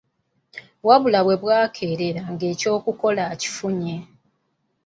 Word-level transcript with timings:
Wabula 0.87 1.19
we 1.27 1.35
bwakeerera 1.41 2.21
ng'ekyokukola 2.33 3.23
akifunye. 3.33 3.95